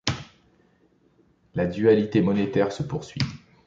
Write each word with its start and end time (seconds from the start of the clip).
La 1.53 1.67
dualité 1.67 2.21
monétaire 2.23 2.71
se 2.71 2.81
poursuit. 2.81 3.21